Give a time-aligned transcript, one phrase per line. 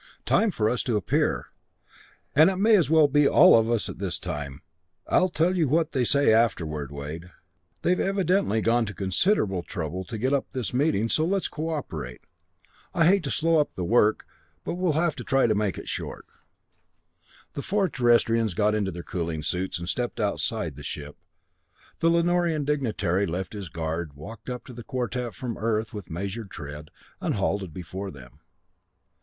[0.25, 1.51] "Time for us to appear
[2.35, 4.63] and it may as well be all of us this time.
[5.05, 7.25] I'll tell you what they say afterward, Wade.
[7.83, 12.21] They've evidently gone to considerable trouble to get up this meeting, so let's cooperate.
[12.95, 14.25] I hate to slow up the work,
[14.63, 16.25] but we'll try to make it short."
[17.53, 21.15] The four Terrestrians got into their cooling suits, and stepped outside the ship.
[21.99, 26.49] The Lanorian dignitary left his guard, walked up to the quartet from Earth with measured
[26.49, 26.89] tread,
[27.19, 28.39] and halted before them.